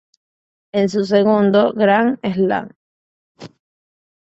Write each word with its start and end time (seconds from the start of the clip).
Es 0.71 0.93
su 0.93 1.05
segundo 1.05 1.73
Grand 1.73 2.17
Slam. 2.23 2.69